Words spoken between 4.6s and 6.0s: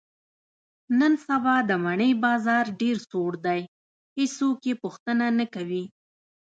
یې پوښتنه نه کوي.